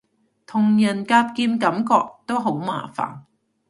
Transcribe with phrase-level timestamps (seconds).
[0.47, 1.93] 同人格劍感覺
[2.25, 3.19] 都好麻煩